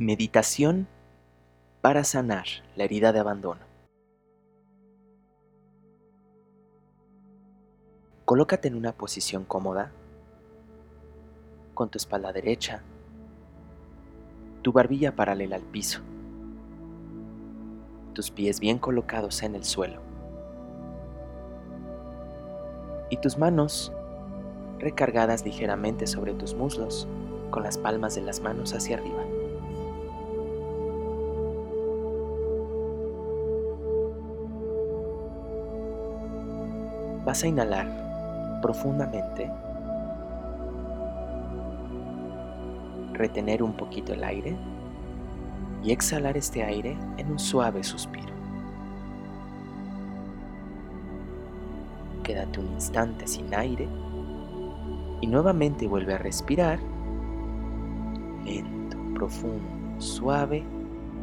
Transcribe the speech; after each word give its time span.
Meditación 0.00 0.88
para 1.82 2.04
sanar 2.04 2.46
la 2.74 2.84
herida 2.84 3.12
de 3.12 3.18
abandono. 3.18 3.60
Colócate 8.24 8.68
en 8.68 8.76
una 8.76 8.92
posición 8.92 9.44
cómoda, 9.44 9.92
con 11.74 11.90
tu 11.90 11.98
espalda 11.98 12.32
derecha, 12.32 12.80
tu 14.62 14.72
barbilla 14.72 15.14
paralela 15.14 15.56
al 15.56 15.64
piso, 15.64 16.00
tus 18.14 18.30
pies 18.30 18.58
bien 18.58 18.78
colocados 18.78 19.42
en 19.42 19.54
el 19.54 19.64
suelo 19.64 20.00
y 23.10 23.18
tus 23.18 23.36
manos 23.36 23.92
recargadas 24.78 25.44
ligeramente 25.44 26.06
sobre 26.06 26.32
tus 26.32 26.54
muslos 26.54 27.06
con 27.50 27.62
las 27.62 27.76
palmas 27.76 28.14
de 28.14 28.22
las 28.22 28.40
manos 28.40 28.72
hacia 28.72 28.96
arriba. 28.96 29.39
Vas 37.30 37.44
a 37.44 37.46
inhalar 37.46 37.86
profundamente, 38.60 39.48
retener 43.12 43.62
un 43.62 43.72
poquito 43.72 44.14
el 44.14 44.24
aire 44.24 44.56
y 45.84 45.92
exhalar 45.92 46.36
este 46.36 46.64
aire 46.64 46.98
en 47.18 47.30
un 47.30 47.38
suave 47.38 47.84
suspiro. 47.84 48.34
Quédate 52.24 52.58
un 52.58 52.66
instante 52.72 53.28
sin 53.28 53.54
aire 53.54 53.86
y 55.20 55.28
nuevamente 55.28 55.86
vuelve 55.86 56.14
a 56.14 56.18
respirar 56.18 56.80
lento, 58.44 58.96
profundo, 59.14 60.00
suave. 60.00 60.64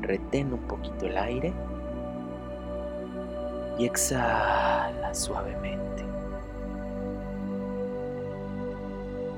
Retén 0.00 0.54
un 0.54 0.60
poquito 0.60 1.04
el 1.04 1.18
aire 1.18 1.52
y 3.80 3.86
exhala 3.86 5.14
suavemente. 5.14 6.04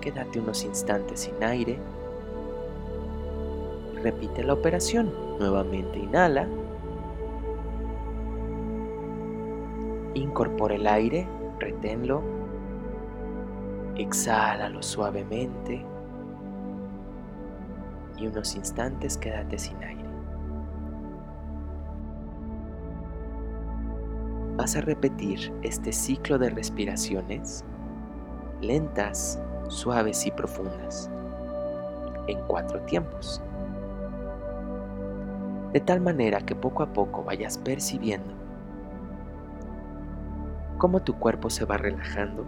Quédate 0.00 0.40
unos 0.40 0.64
instantes 0.64 1.20
sin 1.20 1.44
aire. 1.44 1.78
Repite 4.02 4.42
la 4.42 4.54
operación. 4.54 5.12
Nuevamente 5.38 6.00
inhala. 6.00 6.48
Incorpora 10.14 10.74
el 10.74 10.88
aire, 10.88 11.28
reténlo. 11.60 12.20
Exhálalo 13.94 14.82
suavemente. 14.82 15.84
Y 18.18 18.26
unos 18.26 18.56
instantes 18.56 19.16
quédate 19.16 19.56
sin 19.56 19.80
aire. 19.84 20.01
Vas 24.62 24.76
a 24.76 24.80
repetir 24.80 25.52
este 25.62 25.92
ciclo 25.92 26.38
de 26.38 26.48
respiraciones 26.48 27.64
lentas, 28.60 29.40
suaves 29.66 30.24
y 30.24 30.30
profundas 30.30 31.10
en 32.28 32.38
cuatro 32.46 32.78
tiempos. 32.82 33.42
De 35.72 35.80
tal 35.80 36.00
manera 36.00 36.42
que 36.42 36.54
poco 36.54 36.84
a 36.84 36.92
poco 36.92 37.24
vayas 37.24 37.58
percibiendo 37.58 38.32
cómo 40.78 41.02
tu 41.02 41.14
cuerpo 41.14 41.50
se 41.50 41.64
va 41.64 41.76
relajando, 41.76 42.46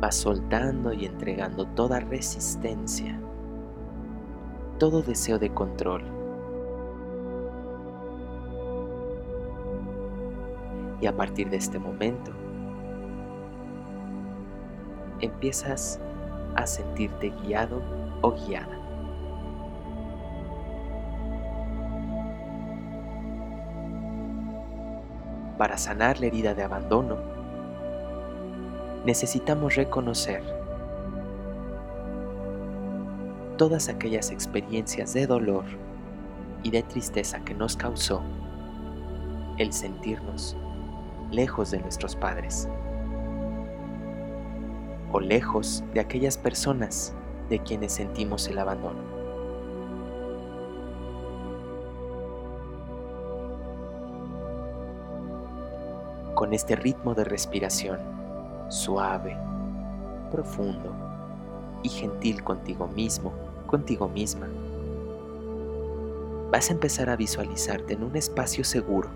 va 0.00 0.12
soltando 0.12 0.92
y 0.92 1.04
entregando 1.04 1.66
toda 1.66 1.98
resistencia, 1.98 3.18
todo 4.78 5.02
deseo 5.02 5.40
de 5.40 5.52
control 5.52 6.21
Y 11.02 11.06
a 11.08 11.16
partir 11.16 11.50
de 11.50 11.56
este 11.56 11.80
momento, 11.80 12.30
empiezas 15.20 16.00
a 16.54 16.64
sentirte 16.64 17.30
guiado 17.42 17.82
o 18.20 18.30
guiada. 18.30 18.78
Para 25.58 25.76
sanar 25.76 26.20
la 26.20 26.26
herida 26.26 26.54
de 26.54 26.62
abandono, 26.62 27.16
necesitamos 29.04 29.74
reconocer 29.74 30.44
todas 33.58 33.88
aquellas 33.88 34.30
experiencias 34.30 35.14
de 35.14 35.26
dolor 35.26 35.64
y 36.62 36.70
de 36.70 36.84
tristeza 36.84 37.40
que 37.40 37.54
nos 37.54 37.76
causó 37.76 38.22
el 39.58 39.72
sentirnos 39.72 40.56
lejos 41.32 41.70
de 41.70 41.78
nuestros 41.78 42.14
padres 42.14 42.68
o 45.10 45.20
lejos 45.20 45.82
de 45.92 46.00
aquellas 46.00 46.38
personas 46.38 47.14
de 47.48 47.58
quienes 47.58 47.92
sentimos 47.92 48.48
el 48.48 48.58
abandono. 48.58 49.00
Con 56.34 56.54
este 56.54 56.76
ritmo 56.76 57.14
de 57.14 57.24
respiración 57.24 57.98
suave, 58.68 59.36
profundo 60.30 60.94
y 61.82 61.88
gentil 61.88 62.42
contigo 62.42 62.88
mismo, 62.88 63.32
contigo 63.66 64.08
misma, 64.08 64.48
vas 66.50 66.70
a 66.70 66.72
empezar 66.72 67.10
a 67.10 67.16
visualizarte 67.16 67.94
en 67.94 68.02
un 68.02 68.16
espacio 68.16 68.64
seguro 68.64 69.10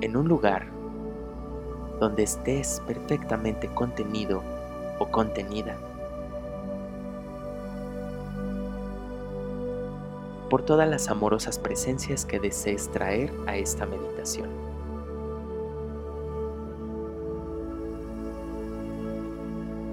en 0.00 0.16
un 0.16 0.28
lugar 0.28 0.66
donde 1.98 2.22
estés 2.22 2.82
perfectamente 2.86 3.68
contenido 3.68 4.42
o 4.98 5.06
contenida 5.06 5.76
por 10.48 10.62
todas 10.62 10.88
las 10.88 11.08
amorosas 11.08 11.58
presencias 11.58 12.24
que 12.24 12.40
desees 12.40 12.90
traer 12.90 13.32
a 13.46 13.56
esta 13.56 13.86
meditación. 13.86 14.48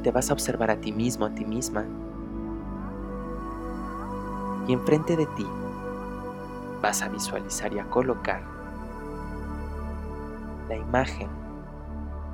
Te 0.04 0.12
vas 0.12 0.30
a 0.30 0.34
observar 0.34 0.72
a 0.72 0.78
ti 0.78 0.92
mismo, 0.92 1.26
a 1.26 1.36
ti 1.36 1.46
misma, 1.46 1.86
y 4.68 4.74
enfrente 4.74 5.16
de 5.16 5.26
ti 5.28 5.46
vas 6.82 7.02
a 7.02 7.10
visualizar 7.10 7.74
y 7.74 7.80
a 7.80 7.90
colocar 7.90 8.57
la 10.68 10.76
imagen 10.76 11.30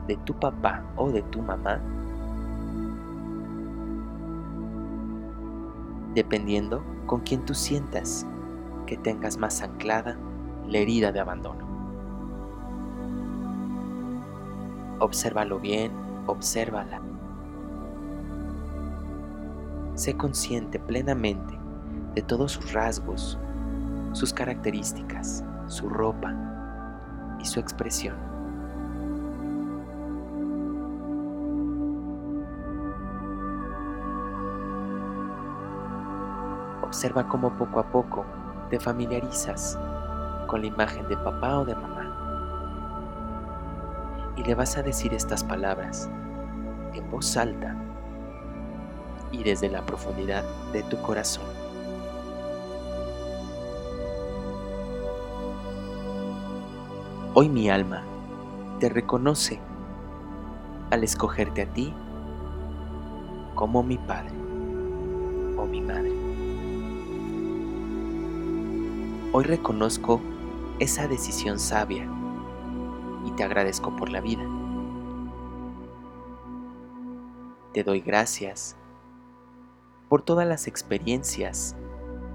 de 0.08 0.18
tu 0.18 0.34
papá 0.34 0.84
o 0.96 1.12
de 1.12 1.22
tu 1.24 1.42
mamá, 1.42 1.80
dependiendo 6.14 6.84
con 7.06 7.22
quien 7.22 7.46
tú 7.46 7.54
sientas 7.54 8.26
que 8.86 8.98
tengas 8.98 9.38
más 9.38 9.62
anclada 9.62 10.18
la 10.68 10.78
herida 10.78 11.12
de 11.12 11.20
abandono. 11.20 11.66
Obsérvalo 15.00 15.60
bien, 15.60 15.92
obsérvala. 16.28 17.02
Sé 19.96 20.16
consciente 20.16 20.80
plenamente 20.80 21.58
de 22.16 22.22
todos 22.22 22.54
sus 22.54 22.74
rasgos, 22.74 23.38
sus 24.14 24.34
características, 24.34 25.44
su 25.68 25.90
ropa, 25.90 26.53
y 27.44 27.46
su 27.46 27.59
expresión. 27.59 28.16
Observa 36.82 37.28
cómo 37.28 37.52
poco 37.58 37.79
a 37.82 37.84
poco 37.91 38.26
te 38.70 38.79
familiarizas 38.79 39.78
con 40.47 40.62
la 40.62 40.67
imagen 40.67 41.08
de 41.09 41.17
papá 41.17 41.59
o 41.59 41.66
de 41.66 41.76
mamá. 41.76 42.09
Y 44.38 44.44
le 44.44 44.56
vas 44.56 44.78
a 44.78 44.84
decir 44.84 45.14
estas 45.14 45.44
palabras 45.44 46.09
en 46.94 47.12
voz 47.12 47.35
alta 47.35 47.76
y 49.32 49.44
desde 49.44 49.70
la 49.70 49.85
profundidad 49.85 50.44
de 50.72 50.84
tu 50.84 50.97
corazón. 51.02 51.53
Hoy 57.35 57.50
mi 57.50 57.68
alma 57.68 58.03
te 58.80 58.90
reconoce 58.90 59.59
al 60.91 61.03
escogerte 61.03 61.64
a 61.64 61.66
ti 61.66 61.91
como 63.56 63.82
mi 63.82 63.97
padre 63.97 64.35
o 65.58 65.66
mi 65.66 65.82
madre. 65.82 66.14
Hoy 69.32 69.46
reconozco 69.46 70.22
esa 70.78 71.08
decisión 71.08 71.58
sabia 71.58 72.08
y 73.26 73.32
te 73.32 73.44
agradezco 73.44 73.96
por 73.96 74.12
la 74.12 74.22
vida. 74.22 74.46
Te 77.74 77.84
doy 77.84 78.02
gracias 78.02 78.76
por 80.08 80.22
todas 80.22 80.47
las 80.47 80.68
experiencias, 80.68 81.76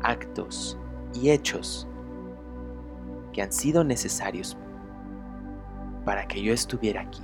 actos 0.02 0.76
y 1.14 1.30
hechos 1.30 1.86
que 3.32 3.42
han 3.42 3.52
sido 3.52 3.84
necesarios 3.84 4.56
para 6.08 6.26
que 6.26 6.42
yo 6.42 6.54
estuviera 6.54 7.02
aquí. 7.02 7.20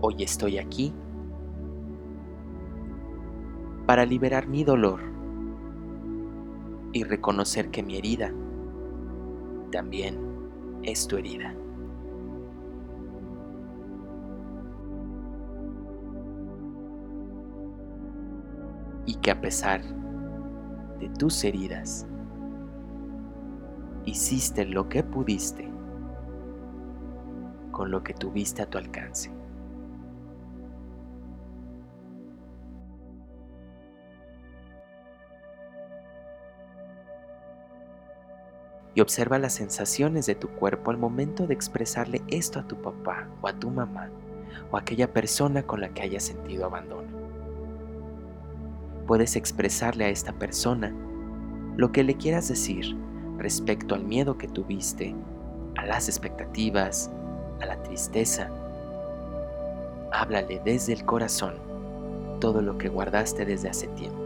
Hoy 0.00 0.20
estoy 0.20 0.58
aquí 0.58 0.92
para 3.86 4.04
liberar 4.04 4.48
mi 4.48 4.64
dolor 4.64 4.98
y 6.92 7.04
reconocer 7.04 7.70
que 7.70 7.84
mi 7.84 7.96
herida 7.96 8.34
también 9.70 10.18
es 10.82 11.06
tu 11.06 11.16
herida. 11.16 11.54
Y 19.06 19.14
que 19.20 19.30
a 19.30 19.40
pesar 19.40 19.82
de 20.98 21.08
tus 21.10 21.44
heridas, 21.44 22.08
hiciste 24.04 24.64
lo 24.64 24.88
que 24.88 25.02
pudiste 25.02 25.70
con 27.70 27.90
lo 27.90 28.04
que 28.04 28.14
tuviste 28.14 28.62
a 28.62 28.66
tu 28.66 28.78
alcance. 28.78 29.30
y 38.94 39.00
observa 39.00 39.38
las 39.38 39.54
sensaciones 39.54 40.26
de 40.26 40.36
tu 40.36 40.48
cuerpo 40.48 40.90
al 40.90 40.98
momento 40.98 41.46
de 41.46 41.54
expresarle 41.54 42.22
esto 42.28 42.60
a 42.60 42.66
tu 42.66 42.80
papá 42.80 43.28
o 43.42 43.48
a 43.48 43.52
tu 43.52 43.70
mamá 43.70 44.08
o 44.70 44.76
a 44.76 44.80
aquella 44.80 45.12
persona 45.12 45.64
con 45.64 45.80
la 45.80 45.88
que 45.88 46.02
hayas 46.02 46.22
sentido 46.22 46.64
abandono. 46.64 47.08
Puedes 49.06 49.36
expresarle 49.36 50.04
a 50.04 50.08
esta 50.10 50.32
persona 50.32 50.94
lo 51.76 51.90
que 51.90 52.04
le 52.04 52.16
quieras 52.16 52.48
decir 52.48 52.96
respecto 53.44 53.94
al 53.94 54.02
miedo 54.02 54.38
que 54.38 54.48
tuviste, 54.48 55.14
a 55.76 55.84
las 55.84 56.08
expectativas, 56.08 57.10
a 57.60 57.66
la 57.66 57.76
tristeza. 57.82 58.48
Háblale 60.12 60.62
desde 60.64 60.94
el 60.94 61.04
corazón 61.04 61.52
todo 62.40 62.62
lo 62.62 62.78
que 62.78 62.88
guardaste 62.88 63.44
desde 63.44 63.68
hace 63.68 63.86
tiempo. 63.88 64.22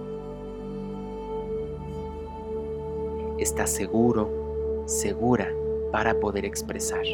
¿Estás 3.41 3.71
seguro 3.71 4.85
segura 4.87 5.53
para 5.91 6.21
poder 6.21 6.45
expresar. 6.45 7.05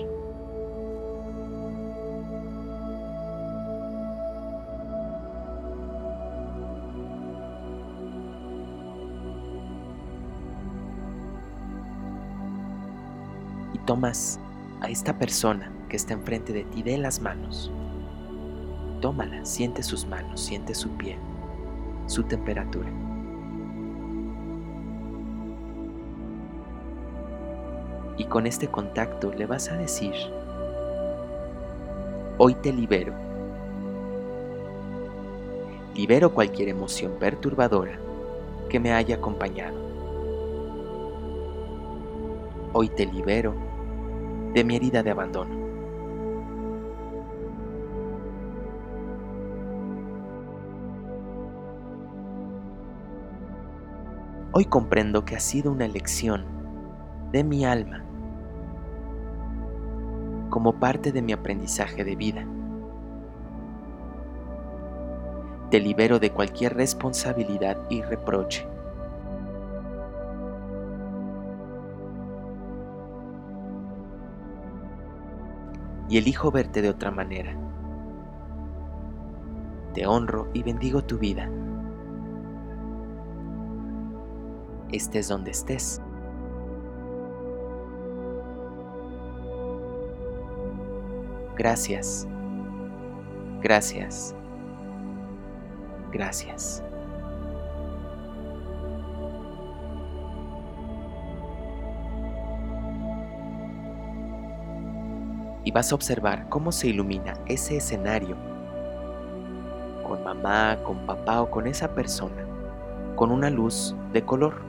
Tomas 13.84 14.38
a 14.80 14.88
esta 14.88 15.18
persona 15.18 15.70
que 15.88 15.96
está 15.96 16.14
enfrente 16.14 16.52
de 16.52 16.64
ti 16.64 16.82
de 16.82 16.98
las 16.98 17.20
manos. 17.20 17.70
Tómala, 19.00 19.44
siente 19.44 19.82
sus 19.82 20.06
manos, 20.06 20.40
siente 20.40 20.74
su 20.74 20.88
piel, 20.90 21.18
su 22.06 22.22
temperatura. 22.22 22.90
y 28.16 28.24
con 28.24 28.46
este 28.46 28.68
contacto 28.68 29.32
le 29.32 29.46
vas 29.46 29.70
a 29.70 29.76
decir, 29.76 30.12
hoy 32.38 32.54
te 32.54 32.72
libero. 32.72 33.12
Libero 35.94 36.32
cualquier 36.32 36.68
emoción 36.68 37.12
perturbadora 37.18 37.98
que 38.68 38.80
me 38.80 38.92
haya 38.92 39.16
acompañado. 39.16 39.76
Hoy 42.72 42.88
te 42.88 43.06
libero 43.06 43.54
de 44.54 44.62
mi 44.62 44.76
herida 44.76 45.02
de 45.02 45.10
abandono. 45.10 45.64
Hoy 54.52 54.64
comprendo 54.66 55.24
que 55.24 55.34
ha 55.34 55.40
sido 55.40 55.72
una 55.72 55.84
elección 55.84 56.44
de 57.32 57.42
mi 57.42 57.64
alma 57.64 58.04
como 60.50 60.78
parte 60.78 61.10
de 61.10 61.20
mi 61.20 61.32
aprendizaje 61.32 62.04
de 62.04 62.14
vida. 62.14 62.46
Te 65.72 65.80
libero 65.80 66.20
de 66.20 66.30
cualquier 66.30 66.74
responsabilidad 66.76 67.76
y 67.90 68.02
reproche. 68.02 68.64
Y 76.08 76.18
elijo 76.18 76.50
verte 76.50 76.82
de 76.82 76.90
otra 76.90 77.10
manera. 77.10 77.56
Te 79.94 80.06
honro 80.06 80.48
y 80.52 80.62
bendigo 80.62 81.02
tu 81.02 81.18
vida. 81.18 81.48
Estés 84.90 85.28
donde 85.28 85.50
estés. 85.50 86.00
Gracias. 91.56 92.26
Gracias. 93.62 94.34
Gracias. 96.12 96.84
Y 105.64 105.70
vas 105.70 105.90
a 105.90 105.94
observar 105.94 106.48
cómo 106.48 106.72
se 106.72 106.88
ilumina 106.88 107.34
ese 107.46 107.78
escenario 107.78 108.36
con 110.06 110.22
mamá, 110.22 110.78
con 110.84 110.98
papá 111.06 111.40
o 111.40 111.50
con 111.50 111.66
esa 111.66 111.94
persona, 111.94 112.46
con 113.16 113.32
una 113.32 113.50
luz 113.50 113.96
de 114.12 114.22
color. 114.22 114.60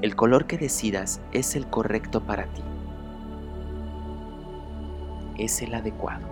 El 0.00 0.14
color 0.14 0.46
que 0.46 0.56
decidas 0.56 1.20
es 1.32 1.56
el 1.56 1.66
correcto 1.66 2.20
para 2.20 2.44
ti 2.46 2.62
es 5.38 5.62
el 5.62 5.74
adecuado. 5.74 6.26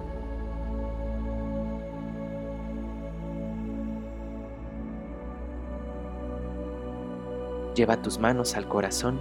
Lleva 7.75 8.01
tus 8.03 8.19
manos 8.19 8.57
al 8.57 8.69
corazón 8.69 9.21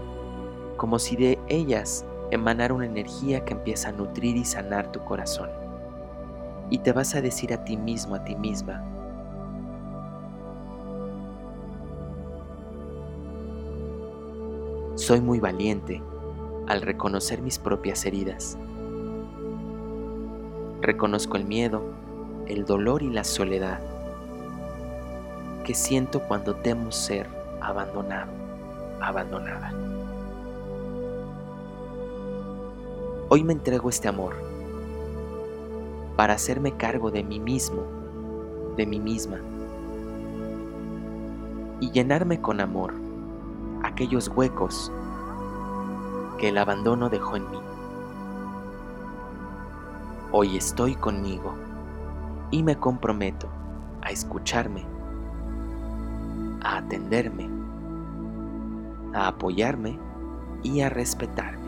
como 0.78 1.00
si 1.00 1.16
de 1.16 1.40
ellas 1.48 2.06
emanara 2.32 2.74
una 2.74 2.86
energía 2.86 3.46
que 3.46 3.54
empieza 3.54 3.90
a 3.90 3.92
nutrir 3.92 4.36
y 4.38 4.46
sanar 4.46 4.92
tu 4.92 5.00
corazón. 5.04 5.50
Y 6.70 6.80
te 6.80 6.92
vas 6.92 7.16
a 7.16 7.22
decir 7.22 7.54
a 7.54 7.64
ti 7.64 7.78
mismo, 7.78 8.16
a 8.16 8.24
ti 8.24 8.36
misma, 8.36 8.84
soy 14.96 15.22
muy 15.22 15.40
valiente 15.40 16.02
al 16.68 16.82
reconocer 16.82 17.42
mis 17.42 17.60
propias 17.60 18.06
heridas 18.06 18.58
Reconozco 20.86 21.36
el 21.36 21.46
miedo, 21.46 21.82
el 22.46 22.64
dolor 22.64 23.02
y 23.02 23.10
la 23.10 23.24
soledad 23.24 23.80
que 25.64 25.74
siento 25.74 26.20
cuando 26.20 26.58
temo 26.58 26.92
ser 26.92 27.28
abandonado, 27.60 28.32
abandonada. 29.02 29.95
Hoy 33.28 33.44
me 33.44 33.54
entrego 33.54 33.90
este 33.90 34.08
amor 34.08 34.36
para 36.16 36.36
hacerme 36.36 36.74
cargo 36.74 37.10
de 37.10 37.24
mí 37.24 37.40
mismo, 37.40 37.82
de 38.78 38.86
mí 38.86 39.00
misma, 39.00 39.40
y 41.80 41.90
llenarme 41.90 42.40
con 42.40 42.62
amor 42.62 42.94
aquellos 43.82 44.28
huecos 44.28 44.92
que 46.38 46.50
el 46.50 46.58
abandono 46.60 47.10
dejó 47.10 47.38
en 47.38 47.50
mí. 47.50 47.58
Hoy 50.32 50.56
estoy 50.56 50.94
conmigo 50.94 51.56
y 52.52 52.62
me 52.62 52.78
comprometo 52.78 53.48
a 54.04 54.12
escucharme, 54.12 54.86
a 56.62 56.78
atenderme, 56.78 57.50
a 59.16 59.30
apoyarme 59.30 59.98
y 60.62 60.82
a 60.82 60.90
respetarme. 60.90 61.65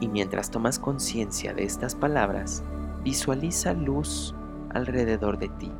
Y 0.00 0.08
mientras 0.08 0.50
tomas 0.50 0.78
conciencia 0.78 1.52
de 1.52 1.64
estas 1.64 1.94
palabras, 1.94 2.64
visualiza 3.04 3.74
luz 3.74 4.34
alrededor 4.70 5.38
de 5.38 5.48
ti, 5.50 5.70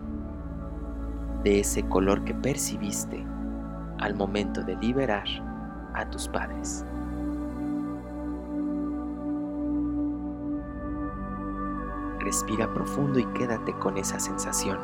de 1.43 1.61
ese 1.61 1.83
color 1.89 2.25
que 2.25 2.35
percibiste 2.35 3.25
al 3.99 4.15
momento 4.15 4.63
de 4.63 4.77
liberar 4.77 5.27
a 5.95 6.09
tus 6.09 6.29
padres. 6.29 6.85
Respira 12.19 12.73
profundo 12.73 13.19
y 13.19 13.25
quédate 13.33 13.73
con 13.79 13.97
esa 13.97 14.21
sensación, 14.21 14.79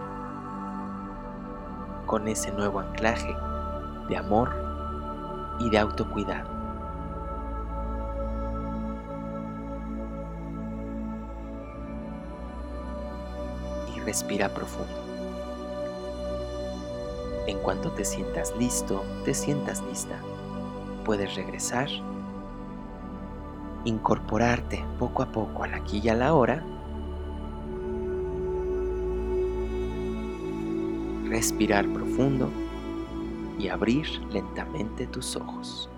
con 2.06 2.28
ese 2.28 2.50
nuevo 2.52 2.80
anclaje 2.80 3.34
de 4.08 4.16
amor 4.16 4.50
y 5.58 5.68
de 5.70 5.78
autocuidado. 5.78 6.55
Respira 14.06 14.48
profundo. 14.54 14.94
En 17.48 17.58
cuanto 17.58 17.90
te 17.90 18.04
sientas 18.04 18.54
listo, 18.56 19.04
te 19.24 19.34
sientas 19.34 19.82
lista, 19.82 20.18
puedes 21.04 21.34
regresar, 21.34 21.88
incorporarte 23.84 24.84
poco 24.98 25.22
a 25.22 25.26
poco 25.26 25.64
al 25.64 25.74
aquí 25.74 26.00
y 26.02 26.08
a 26.08 26.14
la 26.14 26.34
hora, 26.34 26.64
respirar 31.28 31.88
profundo 31.88 32.50
y 33.58 33.68
abrir 33.68 34.06
lentamente 34.30 35.06
tus 35.08 35.34
ojos. 35.34 35.90